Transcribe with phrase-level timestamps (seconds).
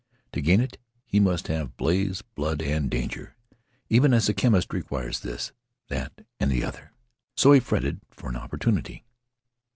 [0.31, 3.35] To gain it, he must have blaze, blood, and danger,
[3.87, 5.51] even as a chemist requires this,
[5.89, 6.93] that, and the other.
[7.37, 9.05] So he fretted for an opportunity.